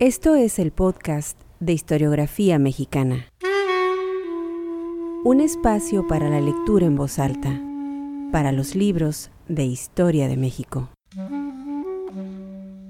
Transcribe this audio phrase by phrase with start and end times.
[0.00, 3.26] Esto es el podcast de historiografía mexicana.
[5.24, 7.60] Un espacio para la lectura en voz alta,
[8.30, 10.88] para los libros de historia de México.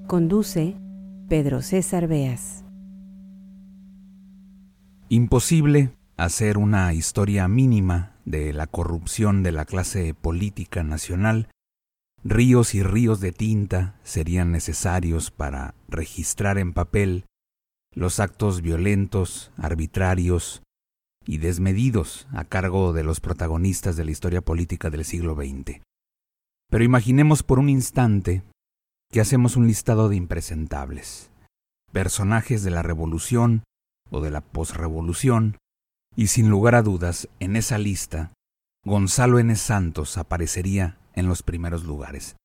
[0.05, 0.75] Conduce
[1.27, 2.63] Pedro César Beas.
[5.09, 11.47] Imposible hacer una historia mínima de la corrupción de la clase política nacional
[12.23, 17.25] Ríos y ríos de tinta serían necesarios para registrar en papel
[17.93, 20.61] los actos violentos, arbitrarios
[21.25, 25.81] y desmedidos a cargo de los protagonistas de la historia política del siglo XX.
[26.69, 28.43] Pero imaginemos por un instante
[29.11, 31.31] que hacemos un listado de impresentables,
[31.91, 33.63] personajes de la revolución
[34.11, 35.57] o de la posrevolución,
[36.15, 38.33] y sin lugar a dudas, en esa lista,
[38.83, 39.55] Gonzalo N.
[39.55, 42.35] Santos aparecería en los primeros lugares.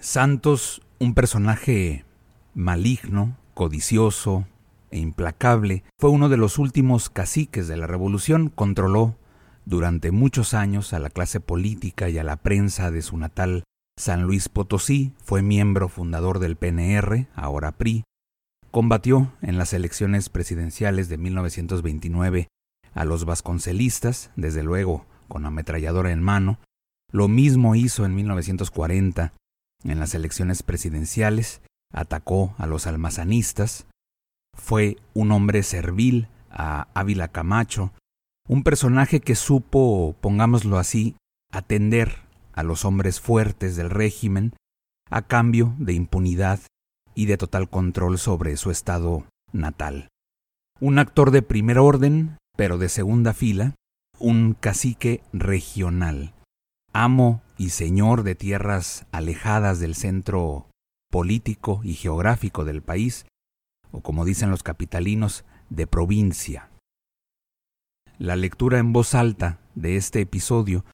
[0.00, 2.04] Santos, un personaje
[2.54, 4.46] maligno, codicioso
[4.90, 9.16] e implacable, fue uno de los últimos caciques de la revolución, controló
[9.64, 13.64] durante muchos años a la clase política y a la prensa de su natal
[13.98, 18.04] San Luis Potosí, fue miembro fundador del PNR, ahora PRI,
[18.70, 22.48] combatió en las elecciones presidenciales de 1929
[22.94, 26.58] a los vasconcelistas, desde luego con ametralladora en mano,
[27.12, 29.34] lo mismo hizo en 1940
[29.84, 31.60] en las elecciones presidenciales,
[31.92, 33.86] atacó a los almazanistas,
[34.56, 37.92] fue un hombre servil a Ávila Camacho,
[38.48, 41.14] un personaje que supo, pongámoslo así,
[41.52, 42.20] atender
[42.54, 44.54] a los hombres fuertes del régimen
[45.10, 46.60] a cambio de impunidad
[47.14, 50.08] y de total control sobre su estado natal.
[50.80, 53.74] Un actor de primer orden, pero de segunda fila,
[54.18, 56.34] un cacique regional,
[56.92, 60.68] amo y señor de tierras alejadas del centro
[61.10, 63.26] político y geográfico del país,
[63.90, 66.70] o como dicen los capitalinos, de provincia.
[68.18, 70.84] La lectura en voz alta de este episodio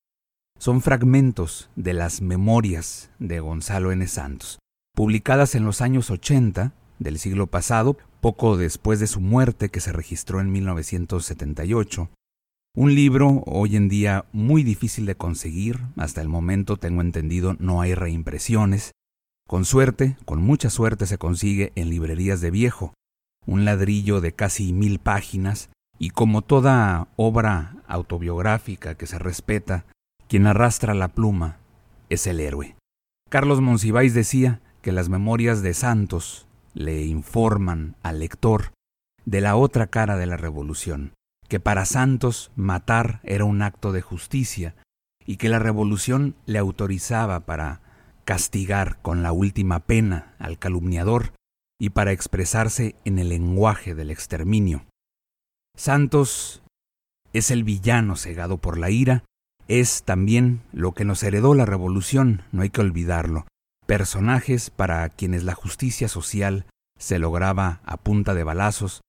[0.58, 4.06] son fragmentos de las memorias de Gonzalo N.
[4.06, 4.58] Santos,
[4.94, 9.92] publicadas en los años 80 del siglo pasado, poco después de su muerte que se
[9.92, 12.10] registró en 1978,
[12.74, 17.80] un libro hoy en día muy difícil de conseguir, hasta el momento tengo entendido no
[17.80, 18.92] hay reimpresiones.
[19.48, 22.94] Con suerte, con mucha suerte se consigue en librerías de viejo,
[23.46, 29.84] un ladrillo de casi mil páginas, y como toda obra autobiográfica que se respeta,
[30.28, 31.58] quien arrastra la pluma
[32.08, 32.76] es el héroe.
[33.28, 38.72] Carlos Monsiváis decía que las memorias de Santos le informan al lector
[39.24, 41.12] de la otra cara de la revolución,
[41.48, 44.76] que para Santos matar era un acto de justicia
[45.24, 47.80] y que la revolución le autorizaba para
[48.24, 51.32] castigar con la última pena al calumniador
[51.80, 54.84] y para expresarse en el lenguaje del exterminio.
[55.76, 56.62] Santos
[57.32, 59.24] es el villano cegado por la ira,
[59.68, 63.46] es también lo que nos heredó la revolución, no hay que olvidarlo,
[63.86, 66.66] personajes para quienes la justicia social
[66.98, 69.00] se lograba a punta de balazos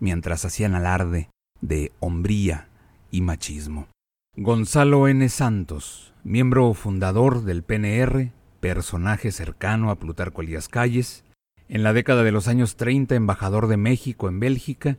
[0.00, 2.68] mientras hacían alarde de hombría
[3.10, 3.88] y machismo.
[4.36, 5.28] Gonzalo N.
[5.28, 11.24] Santos, miembro fundador del PNR, personaje cercano a Plutarco Elías Calles,
[11.68, 14.98] en la década de los años 30 embajador de México en Bélgica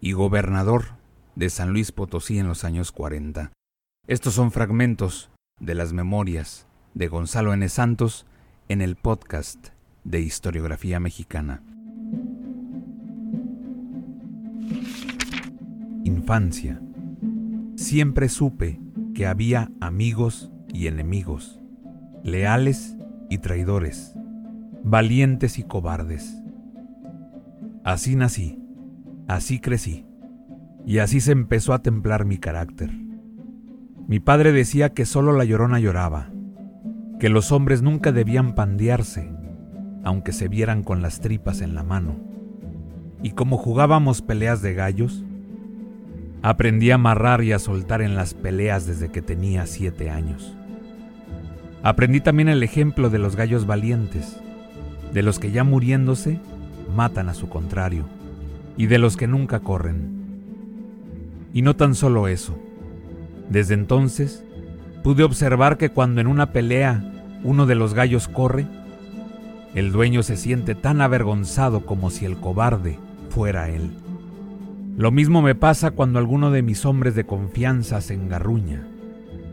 [0.00, 0.96] y gobernador
[1.36, 3.52] de San Luis Potosí en los años 40.
[4.06, 5.30] Estos son fragmentos
[5.60, 7.68] de las memorias de Gonzalo N.
[7.68, 8.26] Santos
[8.68, 9.68] en el podcast
[10.04, 11.62] de Historiografía Mexicana.
[16.06, 16.80] Infancia.
[17.74, 18.80] Siempre supe
[19.12, 21.60] que había amigos y enemigos,
[22.22, 22.96] leales
[23.28, 24.14] y traidores,
[24.84, 26.40] valientes y cobardes.
[27.82, 28.62] Así nací,
[29.26, 30.06] así crecí,
[30.86, 32.92] y así se empezó a templar mi carácter.
[34.06, 36.30] Mi padre decía que solo la llorona lloraba,
[37.18, 39.28] que los hombres nunca debían pandearse,
[40.04, 42.14] aunque se vieran con las tripas en la mano.
[43.24, 45.24] Y como jugábamos peleas de gallos,
[46.46, 50.54] Aprendí a amarrar y a soltar en las peleas desde que tenía siete años.
[51.82, 54.36] Aprendí también el ejemplo de los gallos valientes,
[55.12, 56.38] de los que ya muriéndose
[56.94, 58.04] matan a su contrario,
[58.76, 60.20] y de los que nunca corren.
[61.52, 62.56] Y no tan solo eso.
[63.50, 64.44] Desde entonces
[65.02, 67.12] pude observar que cuando en una pelea
[67.42, 68.68] uno de los gallos corre,
[69.74, 73.00] el dueño se siente tan avergonzado como si el cobarde
[73.30, 73.90] fuera él.
[74.96, 78.86] Lo mismo me pasa cuando alguno de mis hombres de confianza se engarruña,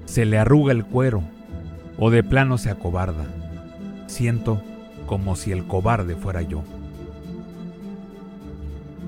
[0.06, 1.22] se le arruga el cuero
[1.98, 3.26] o de plano se acobarda.
[4.08, 4.62] Siento
[5.06, 6.64] como si el cobarde fuera yo.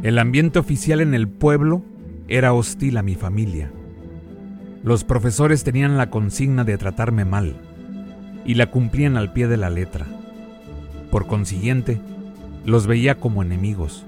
[0.04, 1.84] El ambiente oficial en el pueblo
[2.28, 3.72] era hostil a mi familia.
[4.84, 7.56] Los profesores tenían la consigna de tratarme mal
[8.46, 10.06] y la cumplían al pie de la letra.
[11.12, 12.02] Por consiguiente,
[12.66, 14.06] los veía como enemigos.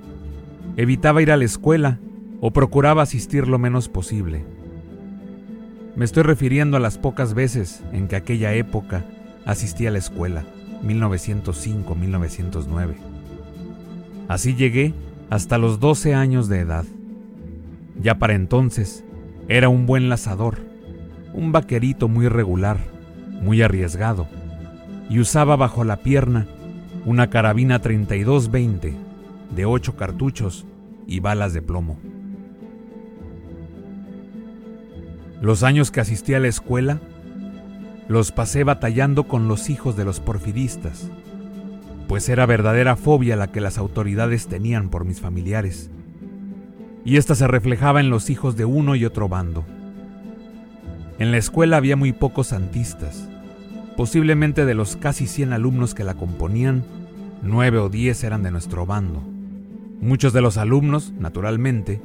[0.76, 2.00] Evitaba ir a la escuela
[2.42, 4.46] o procuraba asistir lo menos posible.
[5.96, 9.04] Me estoy refiriendo a las pocas veces en que aquella época
[9.46, 10.46] asistí a la escuela,
[10.84, 12.96] 1905-1909.
[14.28, 14.94] Así llegué
[15.30, 16.86] hasta los 12 años de edad.
[18.00, 19.04] Ya para entonces
[19.48, 20.60] era un buen lazador,
[21.34, 22.78] un vaquerito muy regular,
[23.42, 24.28] muy arriesgado,
[25.10, 26.48] y usaba bajo la pierna
[27.06, 28.94] una carabina 32-20
[29.56, 30.66] de 8 cartuchos
[31.08, 31.98] y balas de plomo.
[35.42, 37.00] Los años que asistí a la escuela
[38.08, 41.12] los pasé batallando con los hijos de los porfiristas,
[42.08, 45.92] pues era verdadera fobia la que las autoridades tenían por mis familiares,
[47.06, 49.64] y esta se reflejaba en los hijos de uno y otro bando.
[51.20, 53.30] En la escuela había muy pocos santistas,
[53.96, 56.84] posiblemente de los casi 100 alumnos que la componían,
[57.44, 59.22] nueve o diez eran de nuestro bando.
[60.02, 62.02] Muchos de los alumnos, naturalmente,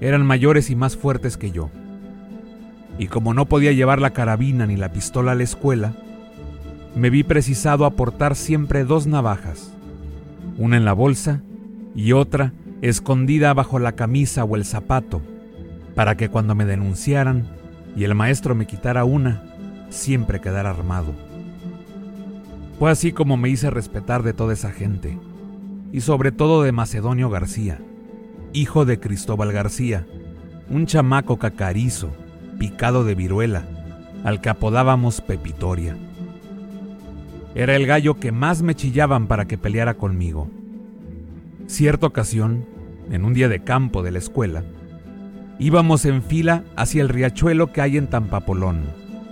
[0.00, 1.70] eran mayores y más fuertes que yo
[2.98, 5.94] y como no podía llevar la carabina ni la pistola a la escuela,
[6.94, 9.72] me vi precisado a portar siempre dos navajas,
[10.56, 11.42] una en la bolsa
[11.94, 12.52] y otra
[12.82, 15.22] escondida bajo la camisa o el zapato,
[15.94, 17.46] para que cuando me denunciaran
[17.96, 19.44] y el maestro me quitara una,
[19.90, 21.12] siempre quedara armado.
[22.78, 25.18] Fue así como me hice respetar de toda esa gente,
[25.92, 27.78] y sobre todo de Macedonio García,
[28.52, 30.06] hijo de Cristóbal García,
[30.68, 32.10] un chamaco cacarizo,
[32.58, 33.64] picado de viruela,
[34.24, 35.96] al que apodábamos Pepitoria.
[37.54, 40.50] Era el gallo que más me chillaban para que peleara conmigo.
[41.66, 42.66] Cierta ocasión,
[43.10, 44.64] en un día de campo de la escuela,
[45.58, 48.82] íbamos en fila hacia el riachuelo que hay en Tampapolón,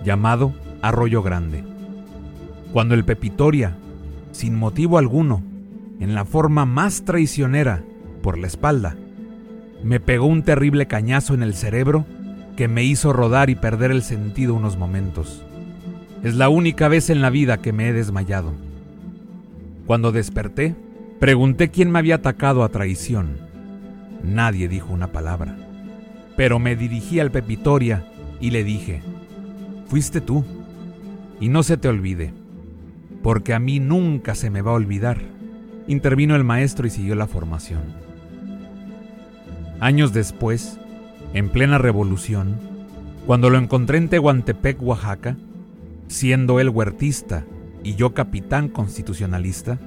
[0.03, 1.63] llamado Arroyo Grande.
[2.73, 3.77] Cuando el Pepitoria,
[4.31, 5.43] sin motivo alguno,
[5.99, 7.83] en la forma más traicionera,
[8.21, 8.97] por la espalda,
[9.83, 12.05] me pegó un terrible cañazo en el cerebro
[12.57, 15.45] que me hizo rodar y perder el sentido unos momentos.
[16.23, 18.51] Es la única vez en la vida que me he desmayado.
[19.85, 20.75] Cuando desperté,
[21.19, 23.37] pregunté quién me había atacado a traición.
[24.23, 25.55] Nadie dijo una palabra.
[26.35, 28.05] Pero me dirigí al Pepitoria
[28.41, 29.03] y le dije,
[29.85, 30.43] fuiste tú.
[31.39, 32.33] Y no se te olvide,
[33.21, 35.19] porque a mí nunca se me va a olvidar.
[35.87, 37.81] Intervino el maestro y siguió la formación.
[39.79, 40.79] Años después,
[41.33, 42.59] en plena revolución,
[43.25, 45.35] cuando lo encontré en Tehuantepec, Oaxaca,
[46.07, 47.43] siendo él huertista
[47.83, 49.77] y yo capitán constitucionalista,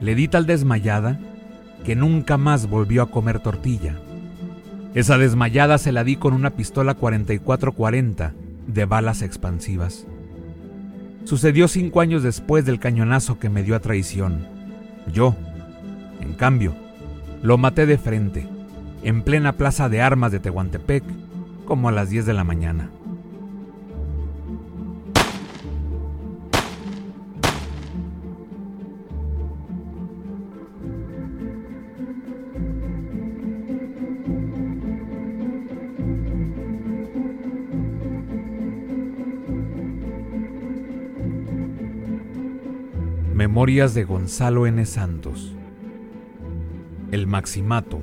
[0.00, 1.18] le di tal desmayada
[1.84, 3.96] que nunca más volvió a comer tortilla.
[4.94, 8.34] Esa desmayada se la di con una pistola 4440
[8.66, 10.06] de balas expansivas.
[11.24, 14.46] Sucedió cinco años después del cañonazo que me dio a traición.
[15.12, 15.34] Yo,
[16.20, 16.74] en cambio,
[17.42, 18.55] lo maté de frente
[19.02, 21.04] en plena plaza de armas de Tehuantepec,
[21.64, 22.90] como a las 10 de la mañana.
[43.34, 44.84] Memorias de Gonzalo N.
[44.86, 45.54] Santos.
[47.10, 48.00] El Maximato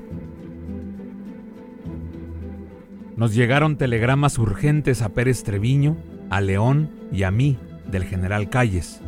[3.16, 5.98] nos llegaron telegramas urgentes a Pérez Treviño,
[6.30, 7.58] a León y a mí,
[7.90, 9.02] del general Calles,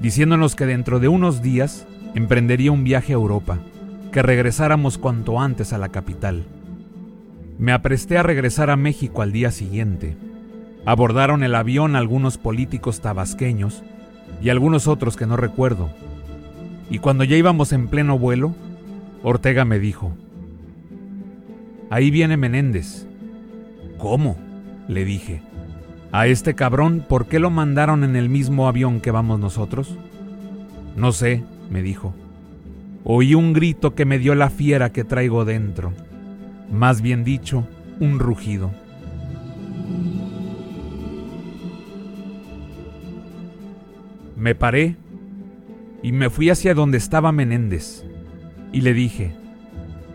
[0.00, 3.58] diciéndonos que dentro de unos días emprendería un viaje a Europa,
[4.12, 6.44] que regresáramos cuanto antes a la capital.
[7.58, 10.16] Me apresté a regresar a México al día siguiente.
[10.84, 13.82] Abordaron el avión algunos políticos tabasqueños
[14.42, 15.90] y algunos otros que no recuerdo.
[16.90, 18.54] Y cuando ya íbamos en pleno vuelo,
[19.22, 20.12] Ortega me dijo,
[21.90, 23.05] Ahí viene Menéndez.
[23.98, 24.36] ¿Cómo?
[24.88, 25.42] le dije.
[26.12, 29.96] ¿A este cabrón por qué lo mandaron en el mismo avión que vamos nosotros?
[30.96, 32.14] No sé, me dijo.
[33.04, 35.92] Oí un grito que me dio la fiera que traigo dentro.
[36.72, 37.66] Más bien dicho,
[38.00, 38.70] un rugido.
[44.36, 44.96] Me paré
[46.02, 48.04] y me fui hacia donde estaba Menéndez
[48.72, 49.34] y le dije,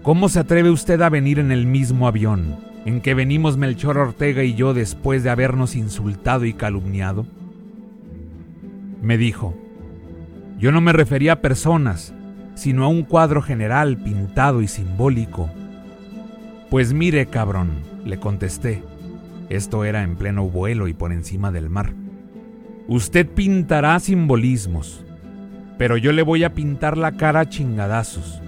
[0.04, 2.71] ¿cómo se atreve usted a venir en el mismo avión?
[2.86, 7.26] En que venimos Melchor Ortega y yo después de habernos insultado y calumniado?
[9.02, 9.56] Me dijo,
[10.58, 12.14] yo no me refería a personas,
[12.56, 15.50] sino a un cuadro general pintado y simbólico.
[16.70, 17.70] Pues mire, cabrón,
[18.06, 18.84] le contesté.
[19.50, 21.94] Esto era en pleno vuelo y por encima del mar.
[22.88, 25.06] Usted pintará simbolismos,
[25.78, 28.42] pero yo le voy a pintar la cara a chingadazos.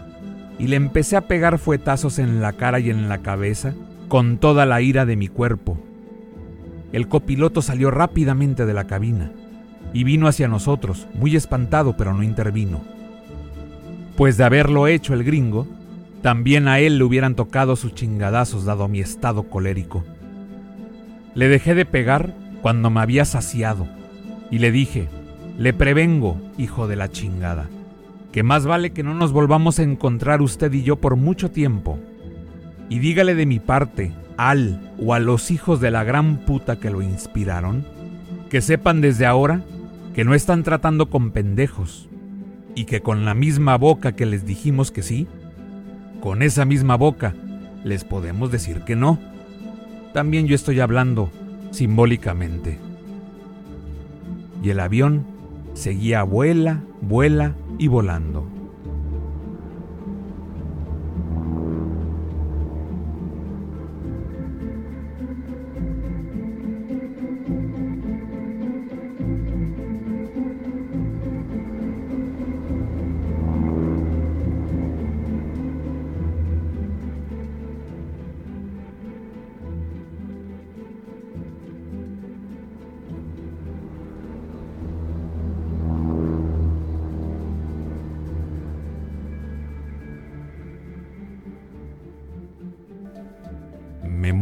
[0.59, 3.73] Y le empecé a pegar fuetazos en la cara y en la cabeza
[4.13, 5.75] con toda la ira de mi cuerpo.
[6.91, 9.31] El copiloto salió rápidamente de la cabina
[9.91, 12.83] y vino hacia nosotros, muy espantado, pero no intervino.
[14.15, 15.67] Pues de haberlo hecho el gringo,
[16.21, 20.03] también a él le hubieran tocado sus chingadazos dado mi estado colérico.
[21.33, 23.87] Le dejé de pegar cuando me había saciado
[24.51, 25.09] y le dije,
[25.57, 27.67] le prevengo, hijo de la chingada,
[28.31, 31.97] que más vale que no nos volvamos a encontrar usted y yo por mucho tiempo.
[32.89, 36.89] Y dígale de mi parte, al o a los hijos de la gran puta que
[36.89, 37.85] lo inspiraron,
[38.49, 39.61] que sepan desde ahora
[40.13, 42.07] que no están tratando con pendejos
[42.75, 45.27] y que con la misma boca que les dijimos que sí,
[46.21, 47.35] con esa misma boca
[47.83, 49.19] les podemos decir que no.
[50.13, 51.31] También yo estoy hablando
[51.71, 52.79] simbólicamente.
[54.63, 55.25] Y el avión
[55.73, 58.47] seguía vuela, vuela y volando.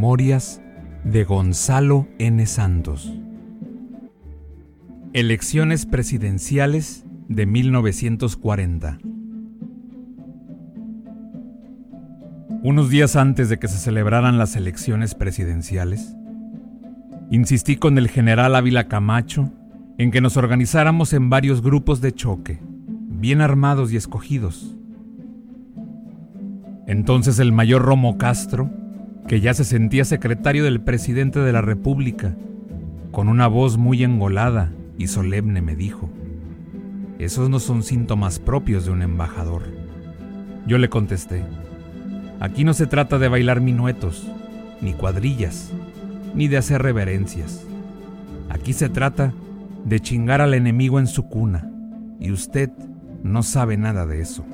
[0.02, 0.60] Memorias
[1.04, 2.44] de Gonzalo N.
[2.46, 3.16] Santos.
[5.12, 8.98] Elecciones presidenciales de 1940.
[12.64, 16.16] Unos días antes de que se celebraran las elecciones presidenciales,
[17.30, 19.52] insistí con el general Ávila Camacho
[19.98, 22.58] en que nos organizáramos en varios grupos de choque,
[23.08, 24.76] bien armados y escogidos.
[26.88, 28.81] Entonces el mayor Romo Castro
[29.26, 32.36] que ya se sentía secretario del presidente de la República,
[33.10, 36.10] con una voz muy engolada y solemne me dijo,
[37.18, 39.62] esos no son síntomas propios de un embajador.
[40.66, 41.44] Yo le contesté,
[42.40, 44.28] aquí no se trata de bailar minuetos,
[44.80, 45.72] ni cuadrillas,
[46.34, 47.64] ni de hacer reverencias.
[48.48, 49.32] Aquí se trata
[49.84, 51.70] de chingar al enemigo en su cuna,
[52.18, 52.70] y usted
[53.22, 54.44] no sabe nada de eso.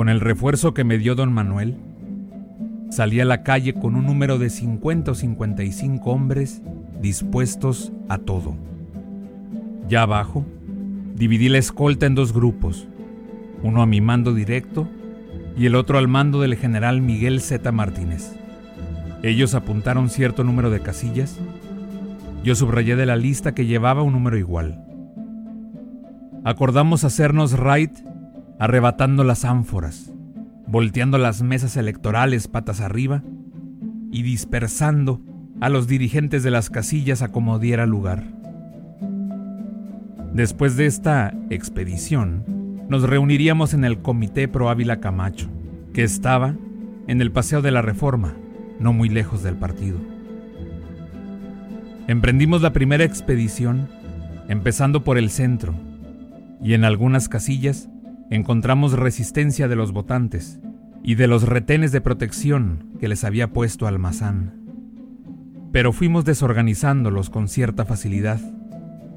[0.00, 1.76] Con el refuerzo que me dio don Manuel,
[2.88, 6.62] salí a la calle con un número de 50 o 55 hombres
[7.02, 8.56] dispuestos a todo.
[9.90, 10.46] Ya abajo,
[11.16, 12.88] dividí la escolta en dos grupos,
[13.62, 14.88] uno a mi mando directo
[15.54, 17.70] y el otro al mando del general Miguel Z.
[17.70, 18.34] Martínez.
[19.22, 21.38] Ellos apuntaron cierto número de casillas.
[22.42, 24.82] Yo subrayé de la lista que llevaba un número igual.
[26.42, 27.92] Acordamos hacernos right
[28.60, 30.12] arrebatando las ánforas,
[30.66, 33.22] volteando las mesas electorales patas arriba
[34.12, 35.22] y dispersando
[35.62, 38.22] a los dirigentes de las casillas a como diera lugar.
[40.34, 42.44] Después de esta expedición,
[42.90, 45.48] nos reuniríamos en el Comité Pro Ávila Camacho,
[45.94, 46.54] que estaba
[47.06, 48.34] en el Paseo de la Reforma,
[48.78, 49.98] no muy lejos del partido.
[52.08, 53.88] Emprendimos la primera expedición,
[54.48, 55.74] empezando por el centro,
[56.62, 57.88] y en algunas casillas
[58.30, 60.60] encontramos resistencia de los votantes
[61.02, 64.54] y de los retenes de protección que les había puesto Almazán.
[65.72, 68.40] Pero fuimos desorganizándolos con cierta facilidad,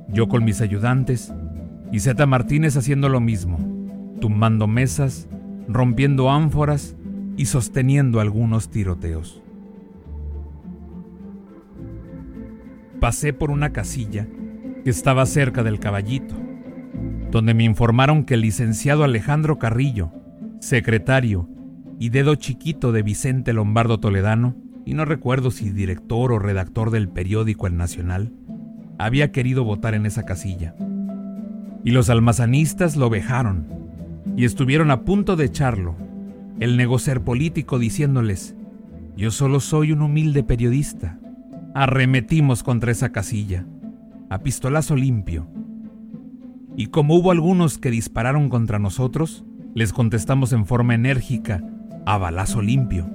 [0.10, 1.32] yo con mis ayudantes
[1.92, 3.60] y Zeta Martínez haciendo lo mismo,
[4.20, 5.28] tumbando mesas,
[5.68, 6.96] rompiendo ánforas
[7.38, 9.42] y sosteniendo algunos tiroteos.
[13.00, 14.28] Pasé por una casilla
[14.84, 16.43] que estaba cerca del caballito
[17.34, 20.12] donde me informaron que el licenciado Alejandro Carrillo,
[20.60, 21.50] secretario
[21.98, 27.10] y dedo chiquito de Vicente Lombardo Toledano, y no recuerdo si director o redactor del
[27.10, 28.32] periódico El Nacional,
[29.00, 30.76] había querido votar en esa casilla.
[31.84, 33.66] Y los almazanistas lo vejaron
[34.38, 35.96] y estuvieron a punto de echarlo,
[36.60, 38.56] el negocer político diciéndoles,
[39.18, 41.18] yo solo soy un humilde periodista.
[41.74, 43.66] Arremetimos contra esa casilla,
[44.30, 45.48] a pistolazo limpio,
[46.76, 49.44] y como hubo algunos que dispararon contra nosotros,
[49.76, 51.64] les contestamos en forma enérgica,
[52.06, 53.08] a balazo limpio.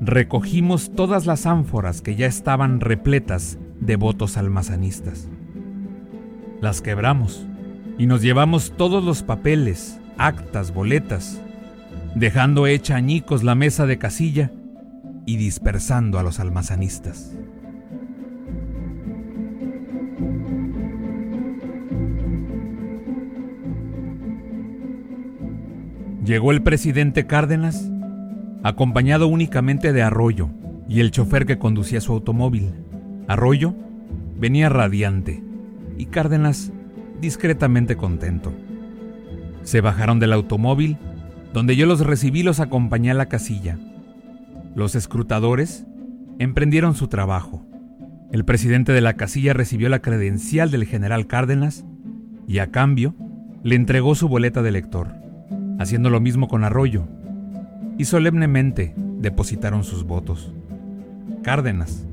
[0.00, 5.28] recogimos todas las ánforas que ya estaban repletas de votos almazanistas.
[6.60, 7.46] Las quebramos
[7.98, 11.40] y nos llevamos todos los papeles, actas, boletas,
[12.14, 14.52] dejando hecha añicos la mesa de casilla
[15.26, 17.34] y dispersando a los almazanistas.
[26.24, 27.90] Llegó el presidente Cárdenas,
[28.62, 30.48] acompañado únicamente de Arroyo
[30.88, 32.72] y el chofer que conducía su automóvil.
[33.28, 33.74] Arroyo
[34.38, 35.44] venía radiante
[35.98, 36.72] y Cárdenas
[37.20, 38.54] discretamente contento.
[39.64, 40.96] Se bajaron del automóvil,
[41.52, 43.78] donde yo los recibí y los acompañé a la casilla.
[44.74, 45.86] Los escrutadores
[46.38, 47.66] emprendieron su trabajo.
[48.32, 51.84] El presidente de la casilla recibió la credencial del general Cárdenas
[52.48, 53.14] y a cambio
[53.62, 55.23] le entregó su boleta de lector,
[55.78, 57.06] haciendo lo mismo con Arroyo,
[57.98, 60.52] y solemnemente depositaron sus votos.
[61.42, 62.06] Cárdenas,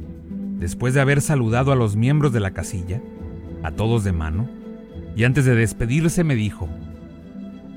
[0.59, 3.01] después de haber saludado a los miembros de la casilla,
[3.63, 4.49] a todos de mano,
[5.15, 6.67] y antes de despedirse me dijo,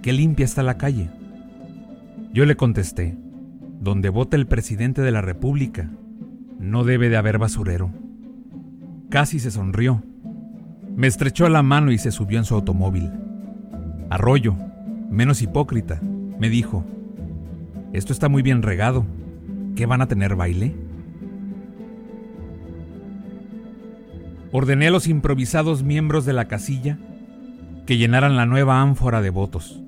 [0.03, 1.11] qué limpia está la calle.
[2.33, 3.17] Yo le contesté,
[3.81, 5.91] donde vota el presidente de la República,
[6.59, 7.91] no debe de haber basurero.
[9.11, 10.03] Casi se sonrió.
[10.97, 13.11] Me estrechó la mano y se subió en su automóvil.
[14.11, 14.57] Arroyo,
[15.15, 16.01] menos hipócrita,
[16.39, 16.85] me dijo,
[17.93, 19.07] esto está muy bien regado.
[19.77, 20.75] ¿Qué van a tener baile?
[24.53, 26.99] Ordené a los improvisados miembros de la casilla
[27.87, 29.83] que llenaran la nueva ánfora de votos,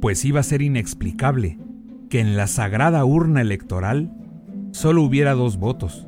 [0.00, 1.58] pues iba a ser inexplicable
[2.10, 4.10] que en la sagrada urna electoral
[4.72, 6.06] solo hubiera dos votos,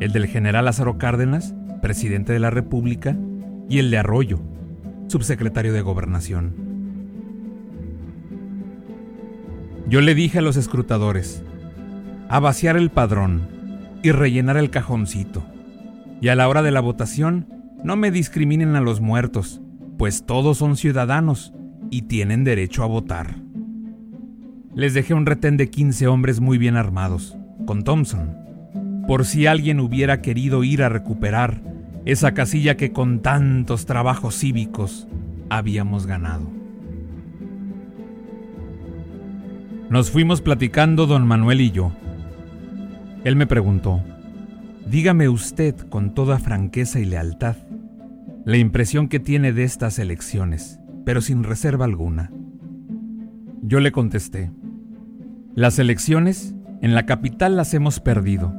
[0.00, 3.16] el del general Lázaro Cárdenas, presidente de la República,
[3.68, 4.40] y el de Arroyo,
[5.08, 6.67] subsecretario de Gobernación.
[9.88, 11.42] Yo le dije a los escrutadores,
[12.28, 13.48] a vaciar el padrón
[14.02, 15.42] y rellenar el cajoncito,
[16.20, 17.46] y a la hora de la votación
[17.82, 19.62] no me discriminen a los muertos,
[19.96, 21.54] pues todos son ciudadanos
[21.90, 23.36] y tienen derecho a votar.
[24.74, 28.36] Les dejé un retén de 15 hombres muy bien armados, con Thompson,
[29.06, 31.62] por si alguien hubiera querido ir a recuperar
[32.04, 35.08] esa casilla que con tantos trabajos cívicos
[35.48, 36.57] habíamos ganado.
[39.90, 41.92] Nos fuimos platicando don Manuel y yo.
[43.24, 44.02] Él me preguntó,
[44.86, 47.56] dígame usted con toda franqueza y lealtad,
[48.44, 52.30] la impresión que tiene de estas elecciones, pero sin reserva alguna.
[53.62, 54.50] Yo le contesté,
[55.54, 58.52] las elecciones en la capital las hemos perdido,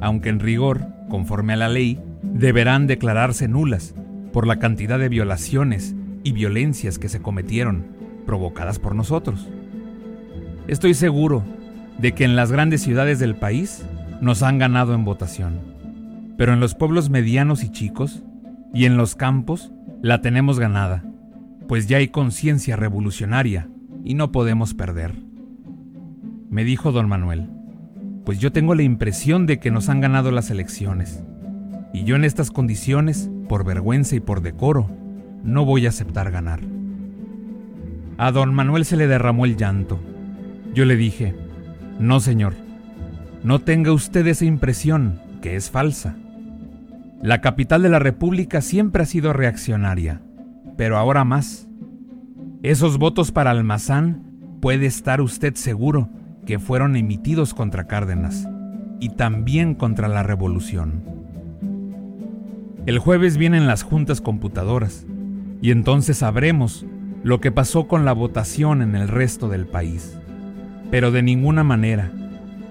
[0.00, 3.94] aunque en rigor, conforme a la ley, deberán declararse nulas
[4.32, 7.84] por la cantidad de violaciones y violencias que se cometieron,
[8.24, 9.50] provocadas por nosotros.
[10.68, 11.44] Estoy seguro
[11.98, 13.84] de que en las grandes ciudades del país
[14.20, 15.60] nos han ganado en votación,
[16.36, 18.24] pero en los pueblos medianos y chicos
[18.74, 19.70] y en los campos
[20.02, 21.04] la tenemos ganada,
[21.68, 23.68] pues ya hay conciencia revolucionaria
[24.04, 25.14] y no podemos perder.
[26.50, 27.48] Me dijo don Manuel,
[28.24, 31.22] pues yo tengo la impresión de que nos han ganado las elecciones,
[31.92, 34.90] y yo en estas condiciones, por vergüenza y por decoro,
[35.44, 36.60] no voy a aceptar ganar.
[38.18, 40.00] A don Manuel se le derramó el llanto.
[40.76, 41.34] Yo le dije,
[41.98, 42.52] no señor,
[43.42, 46.16] no tenga usted esa impresión, que es falsa.
[47.22, 50.20] La capital de la República siempre ha sido reaccionaria,
[50.76, 51.66] pero ahora más.
[52.62, 54.22] Esos votos para Almazán
[54.60, 56.10] puede estar usted seguro
[56.44, 58.46] que fueron emitidos contra Cárdenas
[59.00, 61.02] y también contra la revolución.
[62.84, 65.06] El jueves vienen las juntas computadoras
[65.62, 66.84] y entonces sabremos
[67.22, 70.18] lo que pasó con la votación en el resto del país.
[70.90, 72.10] Pero de ninguna manera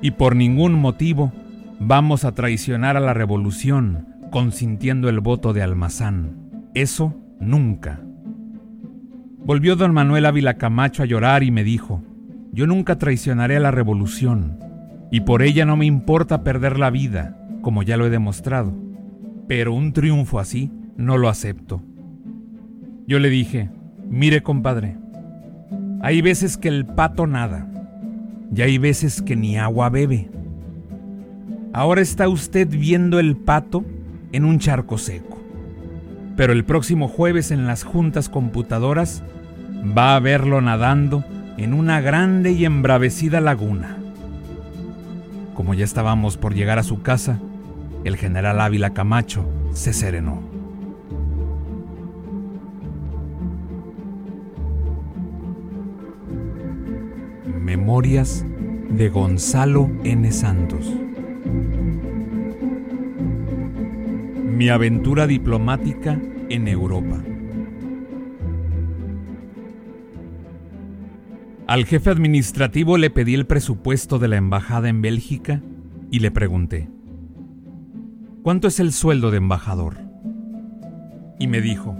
[0.02, 1.32] y por ningún motivo
[1.80, 6.70] vamos a traicionar a la revolución consintiendo el voto de Almazán.
[6.74, 8.02] Eso nunca.
[9.46, 12.04] Volvió don Manuel Ávila Camacho a llorar y me dijo,
[12.52, 14.58] yo nunca traicionaré a la revolución,
[15.12, 18.74] y por ella no me importa perder la vida, como ya lo he demostrado,
[19.48, 21.82] pero un triunfo así no lo acepto.
[23.08, 23.70] Yo le dije,
[24.10, 24.98] mire compadre,
[26.02, 27.70] hay veces que el pato nada,
[28.54, 30.30] y hay veces que ni agua bebe.
[31.74, 33.84] Ahora está usted viendo el pato
[34.32, 35.40] en un charco seco.
[36.36, 39.24] Pero el próximo jueves en las juntas computadoras
[39.98, 41.24] va a verlo nadando
[41.58, 43.98] en una grande y embravecida laguna.
[45.54, 47.40] Como ya estábamos por llegar a su casa,
[48.04, 50.55] el general Ávila Camacho se serenó.
[57.86, 58.44] Memorias
[58.90, 60.32] de Gonzalo N.
[60.32, 60.92] Santos.
[64.44, 66.20] Mi aventura diplomática
[66.50, 67.24] en Europa.
[71.68, 75.62] Al jefe administrativo le pedí el presupuesto de la embajada en Bélgica
[76.10, 76.90] y le pregunté,
[78.42, 79.98] ¿cuánto es el sueldo de embajador?
[81.38, 81.96] Y me dijo,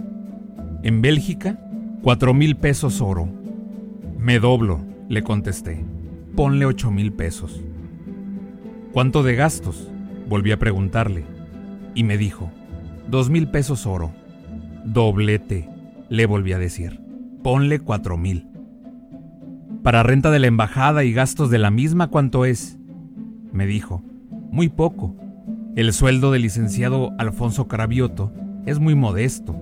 [0.82, 1.60] en Bélgica,
[2.02, 3.28] cuatro mil pesos oro.
[4.18, 5.84] Me doblo, le contesté.
[6.34, 7.62] Ponle ocho mil pesos.
[8.92, 9.90] ¿Cuánto de gastos?
[10.28, 11.24] Volví a preguntarle.
[11.94, 12.50] Y me dijo,
[13.08, 14.12] dos mil pesos oro.
[14.84, 15.68] Doblete,
[16.08, 17.00] le volví a decir.
[17.42, 18.48] Ponle cuatro mil.
[19.82, 22.78] Para renta de la embajada y gastos de la misma, ¿cuánto es?
[23.52, 24.02] Me dijo,
[24.50, 25.14] muy poco.
[25.76, 28.32] El sueldo del licenciado Alfonso Carabioto
[28.66, 29.54] es muy modesto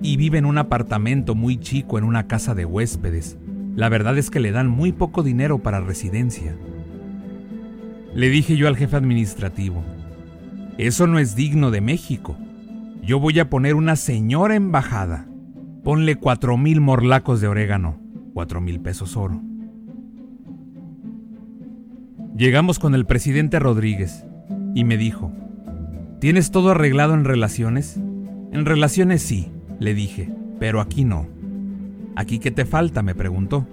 [0.00, 3.38] y vive en un apartamento muy chico en una casa de huéspedes.
[3.78, 6.56] La verdad es que le dan muy poco dinero para residencia.
[8.12, 9.84] Le dije yo al jefe administrativo,
[10.78, 12.36] eso no es digno de México.
[13.04, 15.28] Yo voy a poner una señora embajada.
[15.84, 18.00] Ponle cuatro mil morlacos de orégano,
[18.34, 19.40] cuatro mil pesos oro.
[22.36, 24.24] Llegamos con el presidente Rodríguez
[24.74, 25.30] y me dijo,
[26.18, 27.96] ¿tienes todo arreglado en relaciones?
[27.96, 31.37] En relaciones sí, le dije, pero aquí no.
[32.18, 33.00] ¿Aquí qué te falta?
[33.00, 33.64] me preguntó.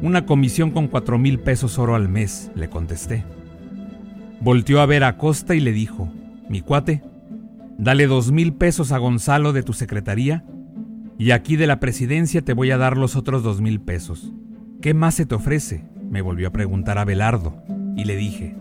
[0.00, 3.24] Una comisión con cuatro mil pesos oro al mes, le contesté.
[4.40, 6.08] Volteó a ver a Costa y le dijo,
[6.48, 7.02] mi cuate,
[7.78, 10.44] dale dos mil pesos a Gonzalo de tu secretaría
[11.18, 14.32] y aquí de la presidencia te voy a dar los otros dos mil pesos.
[14.80, 15.84] ¿Qué más se te ofrece?
[16.08, 17.60] me volvió a preguntar Abelardo,
[17.96, 18.54] y le dije,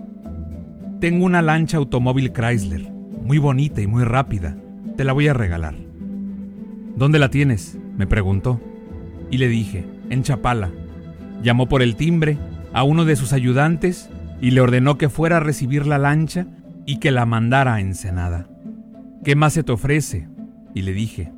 [0.99, 4.57] tengo una lancha automóvil Chrysler, muy bonita y muy rápida,
[4.97, 5.75] te la voy a regalar.
[6.95, 7.77] ¿Dónde la tienes?
[7.95, 8.59] me preguntó,
[9.31, 10.69] y le dije, en Chapala.
[11.41, 12.37] Llamó por el timbre
[12.73, 14.09] a uno de sus ayudantes
[14.41, 16.45] y le ordenó que fuera a recibir la lancha
[16.85, 18.47] y que la mandara a Ensenada.
[19.23, 20.27] ¿Qué más se te ofrece?
[20.73, 21.31] Y le dije,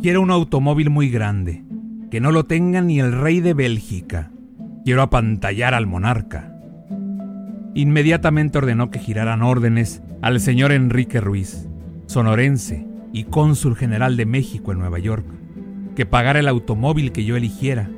[0.00, 1.64] quiero un automóvil muy grande,
[2.10, 4.30] que no lo tenga ni el rey de Bélgica.
[4.84, 6.54] Quiero apantallar al monarca.
[7.74, 11.68] Inmediatamente ordenó que giraran órdenes al señor Enrique Ruiz,
[12.06, 15.24] sonorense y cónsul general de México en Nueva York,
[15.98, 17.90] que pagara el automóvil que yo eligiera.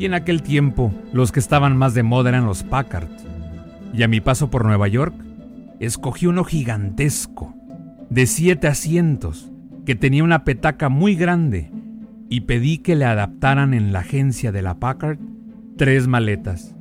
[0.00, 3.06] Y en aquel tiempo los que estaban más de moda eran los Packard.
[3.94, 5.14] Y a mi paso por Nueva York,
[5.78, 7.54] escogí uno gigantesco,
[8.08, 9.48] de siete asientos,
[9.86, 11.70] que tenía una petaca muy grande,
[12.28, 15.20] y pedí que le adaptaran en la agencia de la Packard
[15.76, 16.74] tres maletas.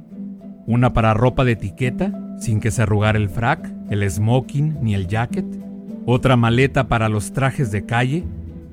[0.65, 5.05] Una para ropa de etiqueta, sin que se arrugara el frac, el smoking ni el
[5.05, 5.45] jacket.
[6.07, 8.23] Otra maleta para los trajes de calle.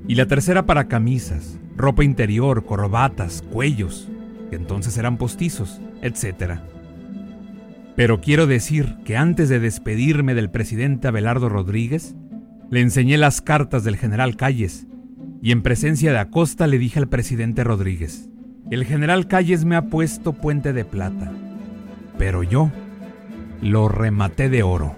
[0.08, 4.08] Y la tercera para camisas, ropa interior, corbatas, cuellos,
[4.50, 6.60] que entonces eran postizos, etc.
[7.94, 12.14] Pero quiero decir que antes de despedirme del presidente Abelardo Rodríguez,
[12.70, 14.86] le enseñé las cartas del general Calles
[15.42, 18.28] y en presencia de Acosta le dije al presidente Rodríguez,
[18.70, 21.32] el general Calles me ha puesto puente de plata,
[22.18, 22.72] pero yo
[23.62, 24.96] lo rematé de oro.